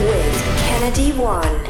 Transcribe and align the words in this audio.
Kennedy 0.00 1.12
One. 1.12 1.60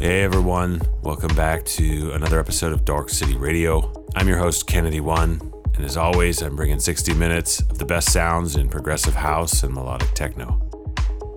Hey 0.00 0.22
everyone, 0.22 0.80
welcome 1.02 1.36
back 1.36 1.62
to 1.66 2.12
another 2.12 2.40
episode 2.40 2.72
of 2.72 2.86
Dark 2.86 3.10
City 3.10 3.36
Radio. 3.36 3.92
I'm 4.14 4.26
your 4.26 4.38
host, 4.38 4.66
Kennedy 4.66 5.00
One, 5.00 5.52
and 5.74 5.84
as 5.84 5.98
always, 5.98 6.40
I'm 6.40 6.56
bringing 6.56 6.80
60 6.80 7.12
minutes 7.12 7.60
of 7.60 7.76
the 7.76 7.84
best 7.84 8.10
sounds 8.12 8.56
in 8.56 8.70
progressive 8.70 9.14
house 9.14 9.62
and 9.62 9.74
melodic 9.74 10.14
techno. 10.14 10.58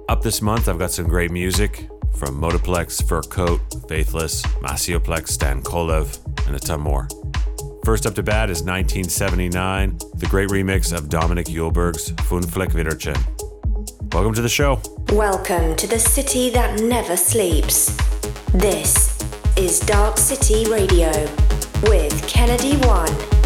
Up 0.07 0.21
this 0.21 0.41
month, 0.41 0.69
I've 0.69 0.79
got 0.79 0.91
some 0.91 1.07
great 1.09 1.29
music 1.29 1.89
from 2.15 2.39
Modeplex, 2.39 3.05
Fur 3.05 3.21
Coat, 3.23 3.59
Faithless, 3.89 4.45
Maceo 4.61 4.97
Plex, 4.97 5.27
Stan 5.27 5.61
Kolev, 5.61 6.47
and 6.47 6.55
a 6.55 6.59
ton 6.59 6.79
more. 6.79 7.09
First 7.83 8.05
up 8.05 8.15
to 8.15 8.23
bat 8.23 8.49
is 8.49 8.63
1979, 8.63 9.97
the 10.15 10.27
great 10.27 10.47
remix 10.47 10.97
of 10.97 11.09
Dominik 11.09 11.47
Eulberg's 11.47 12.13
Fünffleck-Widderchen. 12.13 13.48
Welcome 14.11 14.33
to 14.33 14.41
the 14.41 14.49
show. 14.49 14.81
Welcome 15.11 15.75
to 15.75 15.85
the 15.85 15.99
city 15.99 16.49
that 16.49 16.81
never 16.81 17.15
sleeps. 17.15 17.95
This 18.53 19.21
is 19.55 19.79
Dark 19.81 20.17
City 20.17 20.65
Radio 20.69 21.11
with 21.83 22.27
Kennedy 22.27 22.77
One. 22.87 23.38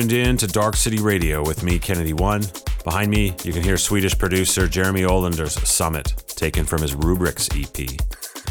Tuned 0.00 0.12
in 0.12 0.36
to 0.38 0.46
Dark 0.46 0.76
City 0.76 0.98
Radio 0.98 1.44
with 1.44 1.62
me, 1.62 1.78
Kennedy 1.78 2.14
One. 2.14 2.42
Behind 2.84 3.10
me, 3.10 3.34
you 3.44 3.52
can 3.52 3.62
hear 3.62 3.76
Swedish 3.76 4.16
producer 4.16 4.66
Jeremy 4.66 5.02
Olander's 5.02 5.52
Summit, 5.68 6.24
taken 6.26 6.64
from 6.64 6.80
his 6.80 6.94
Rubrics 6.94 7.50
EP. 7.54 7.86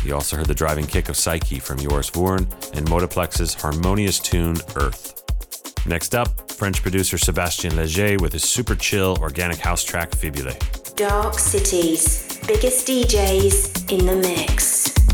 You 0.06 0.14
also 0.14 0.38
heard 0.38 0.46
the 0.46 0.54
driving 0.54 0.86
kick 0.86 1.10
of 1.10 1.18
Psyche 1.18 1.58
from 1.58 1.80
Joris 1.80 2.12
Voorn 2.12 2.44
and 2.76 2.86
Modeplex's 2.86 3.56
harmonious 3.56 4.20
tune 4.20 4.58
Earth. 4.76 5.24
Next 5.88 6.14
up, 6.14 6.52
French 6.52 6.84
producer 6.84 7.18
Sebastien 7.18 7.76
Leger 7.76 8.18
with 8.20 8.34
his 8.34 8.44
super 8.44 8.76
chill 8.76 9.18
organic 9.20 9.58
house 9.58 9.84
track 9.84 10.12
Fibulae. 10.12 10.56
Dark 10.96 11.40
Cities, 11.40 12.40
biggest 12.46 12.88
DJs 12.88 13.92
in 13.92 14.06
the 14.06 14.18
mix. 14.18 15.09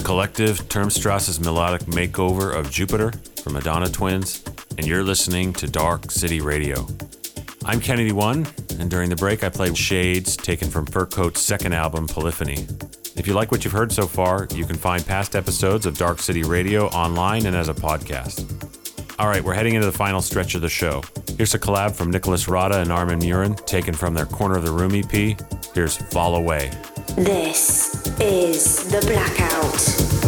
Kollektiv 0.00 0.62
Turmstrasse's 0.68 1.40
melodic 1.40 1.82
makeover 1.82 2.54
of 2.54 2.70
Jupiter 2.70 3.12
from 3.42 3.56
Adana 3.56 3.88
Twins, 3.88 4.44
and 4.78 4.86
you're 4.86 5.02
listening 5.02 5.52
to 5.54 5.66
Dark 5.66 6.10
City 6.10 6.40
Radio. 6.40 6.86
I'm 7.64 7.80
Kennedy 7.80 8.12
One, 8.12 8.46
and 8.78 8.90
during 8.90 9.10
the 9.10 9.16
break 9.16 9.44
I 9.44 9.48
played 9.48 9.76
Shades 9.76 10.36
taken 10.36 10.70
from 10.70 10.86
Fur 10.86 11.06
Coat's 11.06 11.40
second 11.40 11.74
album, 11.74 12.06
Polyphony. 12.06 12.66
If 13.16 13.26
you 13.26 13.34
like 13.34 13.50
what 13.52 13.64
you've 13.64 13.72
heard 13.72 13.92
so 13.92 14.06
far, 14.06 14.48
you 14.54 14.64
can 14.64 14.76
find 14.76 15.04
past 15.04 15.36
episodes 15.36 15.86
of 15.86 15.98
Dark 15.98 16.20
City 16.20 16.42
Radio 16.42 16.86
online 16.88 17.46
and 17.46 17.54
as 17.54 17.68
a 17.68 17.74
podcast. 17.74 18.46
All 19.18 19.28
right, 19.28 19.44
we're 19.44 19.54
heading 19.54 19.74
into 19.74 19.86
the 19.86 19.92
final 19.92 20.22
stretch 20.22 20.54
of 20.54 20.62
the 20.62 20.68
show. 20.68 21.02
Here's 21.36 21.54
a 21.54 21.58
collab 21.58 21.94
from 21.94 22.10
Nicolas 22.10 22.48
Rada 22.48 22.80
and 22.80 22.90
Armen 22.90 23.18
Miran, 23.18 23.54
taken 23.54 23.92
from 23.92 24.14
their 24.14 24.26
Corner 24.26 24.56
of 24.56 24.64
the 24.64 24.72
Room 24.72 24.94
EP. 24.94 25.38
Here's 25.74 25.96
Fall 25.96 26.36
Away. 26.36 26.70
This 27.16 27.89
is 28.20 28.84
The 28.84 29.00
Blackout. 29.06 30.19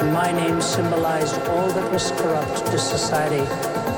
My 0.00 0.30
name 0.30 0.60
symbolized 0.60 1.36
all 1.48 1.68
that 1.70 1.92
was 1.92 2.12
corrupt 2.12 2.66
to 2.66 2.78
society. 2.78 3.97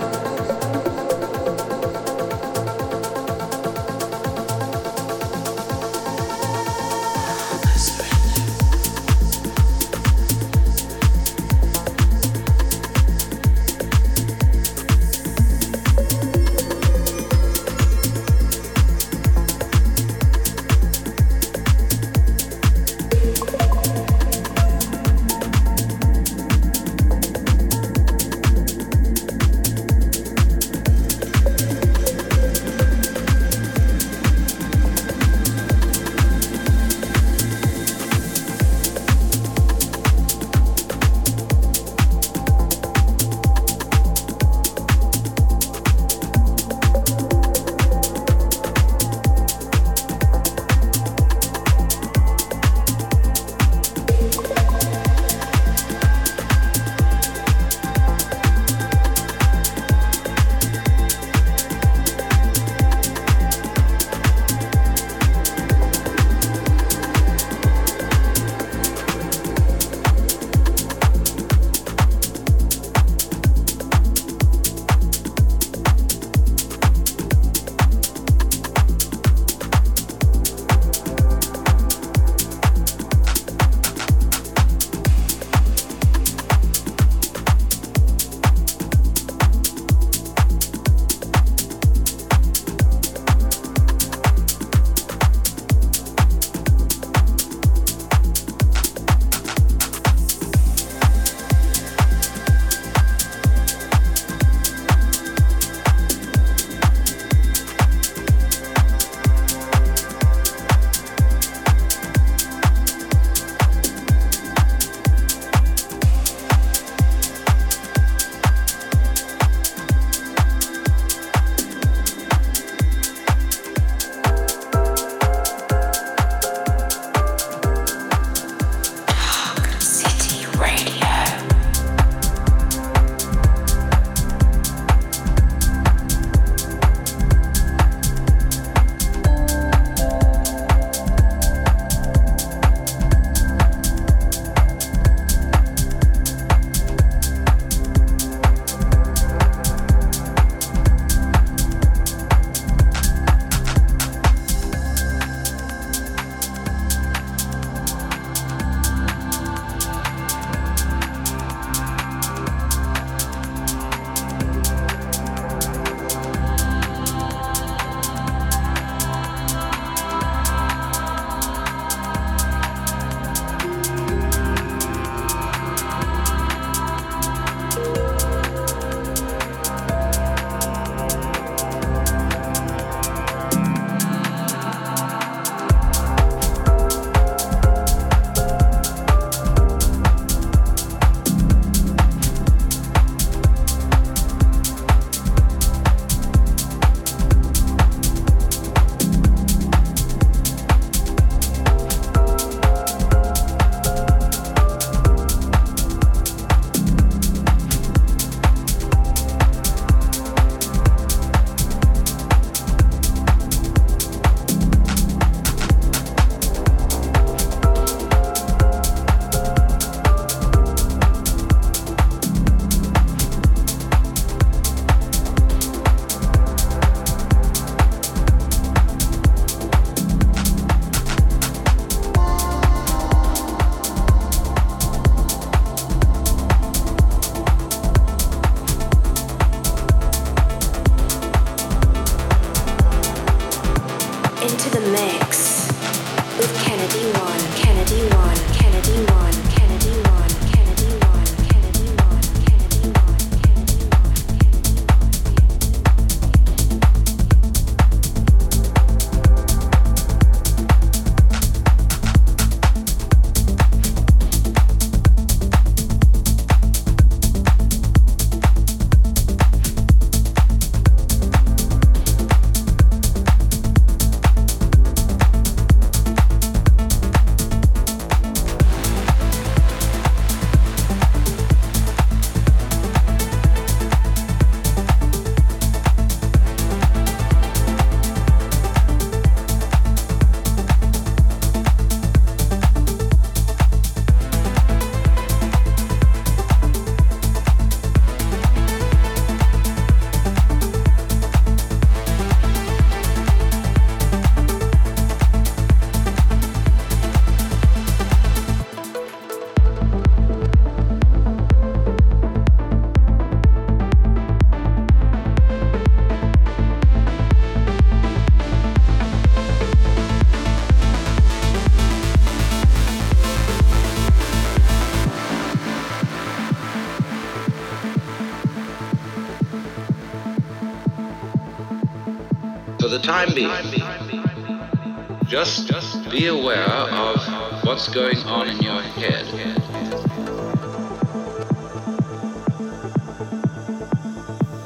Time. 333.26 335.26
Just, 335.26 335.68
just 335.68 336.10
be 336.10 336.26
aware 336.26 336.64
of 336.64 337.64
what's 337.64 337.88
going 337.88 338.18
on 338.18 338.48
in 338.48 338.58
your 338.58 338.82
head. 338.82 339.26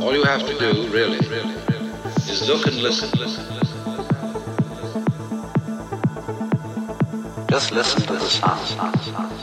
All 0.01 0.15
you 0.15 0.25
have 0.25 0.47
to 0.47 0.59
do, 0.59 0.89
really, 0.89 1.19
is 1.19 2.49
look 2.49 2.67
and 2.67 2.77
listen. 2.77 3.11
Just 7.49 7.73
listen 7.73 8.03
to 8.03 8.13
the 8.13 8.21
sound. 8.21 9.34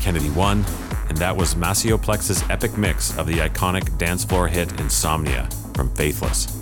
Kennedy 0.00 0.30
One, 0.30 0.64
and 1.08 1.16
that 1.18 1.36
was 1.36 1.54
Maceo 1.54 1.98
Plex's 1.98 2.42
epic 2.50 2.76
mix 2.76 3.16
of 3.18 3.26
the 3.26 3.34
iconic 3.34 3.98
dance 3.98 4.24
floor 4.24 4.48
hit 4.48 4.80
Insomnia 4.80 5.48
from 5.74 5.94
Faithless. 5.94 6.60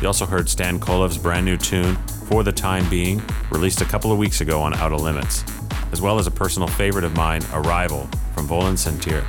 You 0.00 0.06
also 0.06 0.24
heard 0.24 0.48
Stan 0.48 0.80
Kolev's 0.80 1.18
brand 1.18 1.44
new 1.44 1.56
tune, 1.56 1.96
For 2.26 2.42
the 2.42 2.52
Time 2.52 2.88
Being, 2.88 3.22
released 3.50 3.80
a 3.80 3.84
couple 3.84 4.12
of 4.12 4.18
weeks 4.18 4.40
ago 4.40 4.60
on 4.62 4.72
Outta 4.74 4.96
Limits, 4.96 5.44
as 5.92 6.00
well 6.00 6.18
as 6.18 6.26
a 6.26 6.30
personal 6.30 6.68
favorite 6.68 7.04
of 7.04 7.14
mine, 7.16 7.42
Arrival 7.52 8.08
from 8.34 8.46
Volen 8.48 8.74
Sentir. 8.74 9.24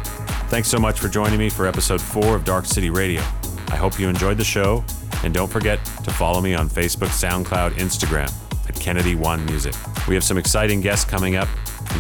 Thanks 0.50 0.68
so 0.68 0.78
much 0.80 1.00
for 1.00 1.10
joining 1.10 1.40
me 1.40 1.50
for 1.50 1.68
episode 1.68 2.02
4 2.02 2.36
of 2.36 2.46
Dark 2.46 2.66
City 2.66 2.90
Radio. 2.90 3.22
I 3.70 3.76
hope 3.76 4.00
you 4.00 4.08
enjoyed 4.08 4.38
the 4.38 4.44
show, 4.44 4.84
and 5.24 5.34
don't 5.34 5.52
forget 5.52 5.84
to 6.04 6.12
follow 6.12 6.42
me 6.42 6.54
on 6.54 6.70
Facebook, 6.70 7.08
SoundCloud, 7.08 7.72
Instagram 7.72 8.32
at 8.70 8.80
Kennedy 8.80 9.16
One 9.16 9.46
Music. 9.46 9.74
We 10.08 10.16
have 10.16 10.24
some 10.24 10.38
exciting 10.38 10.82
guests 10.82 11.06
coming 11.06 11.36
up 11.36 11.48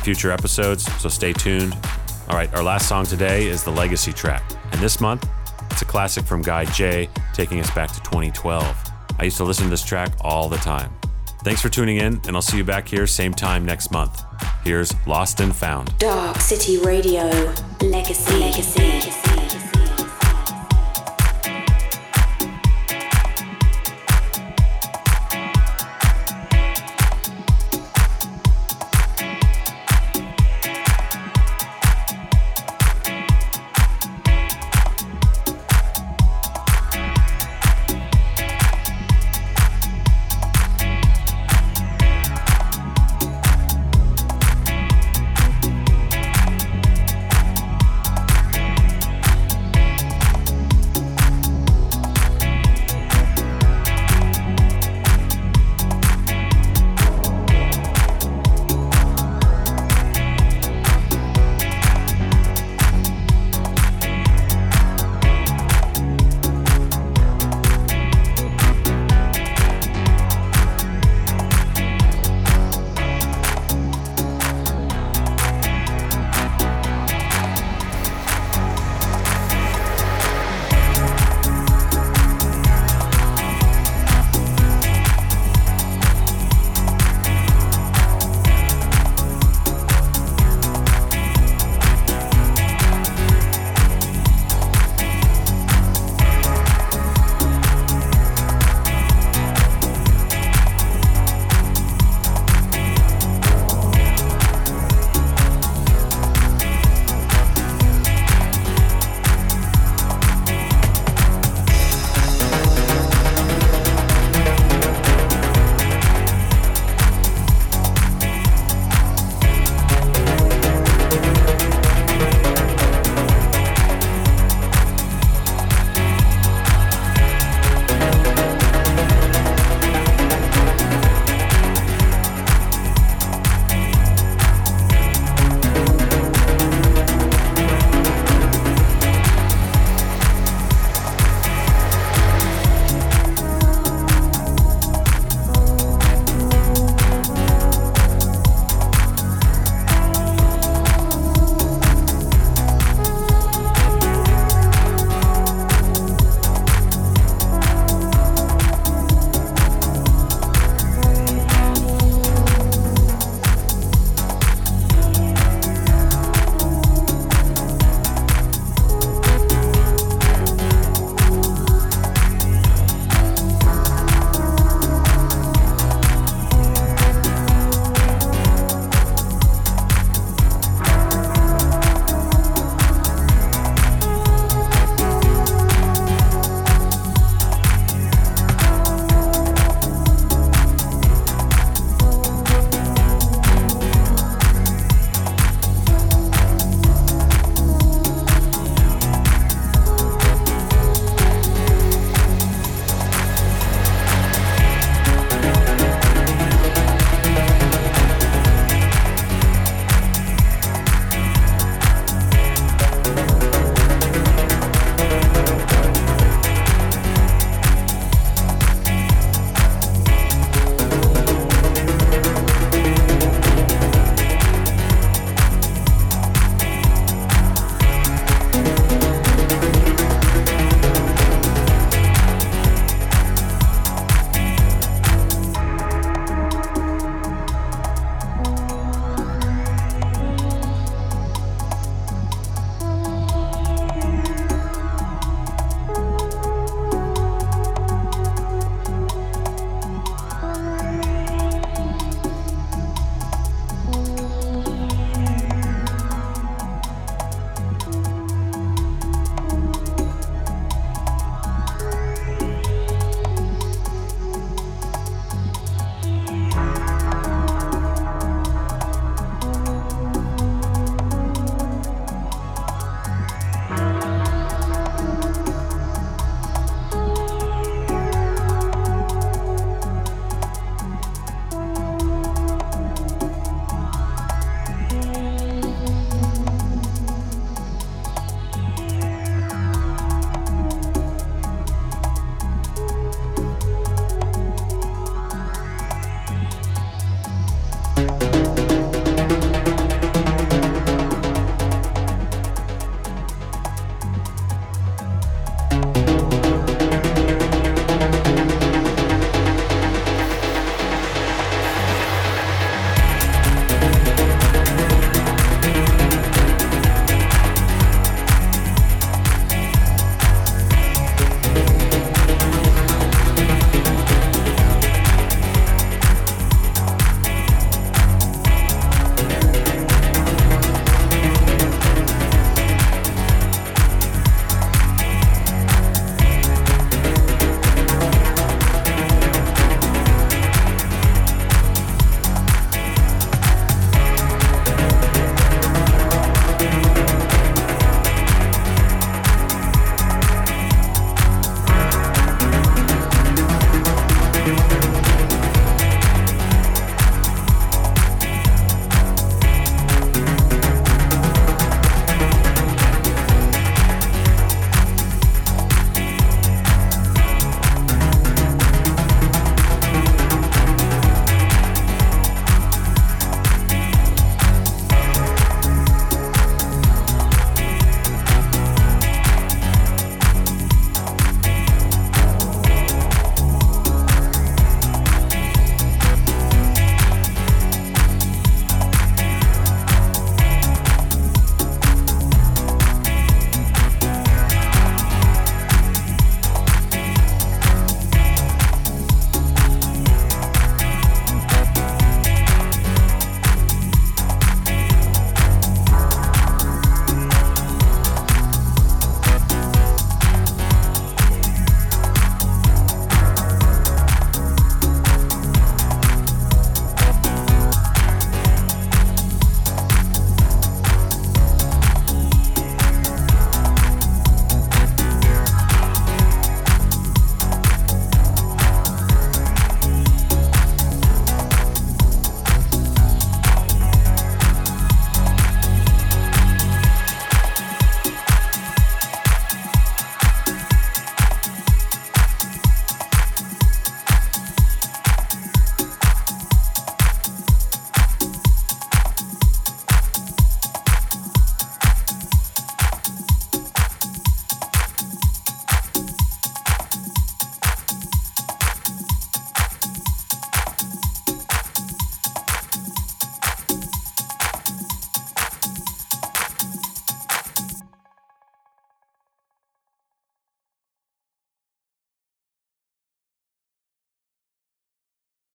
future 0.01 0.31
episodes, 0.31 0.91
so 1.01 1.09
stay 1.09 1.33
tuned. 1.33 1.75
All 2.29 2.35
right, 2.35 2.53
our 2.53 2.63
last 2.63 2.87
song 2.87 3.05
today 3.05 3.47
is 3.47 3.63
the 3.63 3.71
Legacy 3.71 4.13
track. 4.13 4.43
And 4.71 4.81
this 4.81 4.99
month, 5.01 5.27
it's 5.69 5.81
a 5.81 5.85
classic 5.85 6.25
from 6.25 6.41
Guy 6.41 6.65
J, 6.65 7.09
taking 7.33 7.59
us 7.59 7.69
back 7.71 7.91
to 7.91 7.99
2012. 8.01 8.91
I 9.19 9.23
used 9.23 9.37
to 9.37 9.43
listen 9.43 9.65
to 9.65 9.69
this 9.69 9.83
track 9.83 10.11
all 10.21 10.49
the 10.49 10.57
time. 10.57 10.91
Thanks 11.43 11.61
for 11.61 11.69
tuning 11.69 11.97
in, 11.97 12.21
and 12.27 12.35
I'll 12.35 12.41
see 12.41 12.57
you 12.57 12.63
back 12.63 12.87
here 12.87 13.07
same 13.07 13.33
time 13.33 13.65
next 13.65 13.91
month. 13.91 14.23
Here's 14.63 14.93
Lost 15.07 15.39
and 15.39 15.55
Found. 15.55 15.97
Dark 15.97 16.37
City 16.37 16.77
Radio, 16.79 17.23
Legacy. 17.81 18.33
Legacy. 18.37 18.79
Legacy. 18.79 19.30